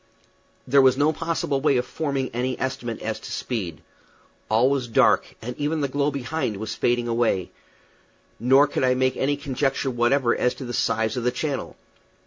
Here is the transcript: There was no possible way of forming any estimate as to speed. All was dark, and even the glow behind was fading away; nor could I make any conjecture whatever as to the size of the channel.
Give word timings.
There 0.65 0.81
was 0.81 0.97
no 0.97 1.13
possible 1.13 1.61
way 1.61 1.77
of 1.77 1.85
forming 1.85 2.29
any 2.29 2.59
estimate 2.59 3.03
as 3.03 3.19
to 3.19 3.31
speed. 3.31 3.81
All 4.49 4.67
was 4.67 4.87
dark, 4.87 5.35
and 5.43 5.55
even 5.59 5.81
the 5.81 5.87
glow 5.87 6.09
behind 6.09 6.57
was 6.57 6.73
fading 6.73 7.07
away; 7.07 7.51
nor 8.39 8.65
could 8.65 8.83
I 8.83 8.95
make 8.95 9.15
any 9.15 9.37
conjecture 9.37 9.91
whatever 9.91 10.35
as 10.35 10.55
to 10.55 10.65
the 10.65 10.73
size 10.73 11.17
of 11.17 11.23
the 11.23 11.29
channel. 11.29 11.75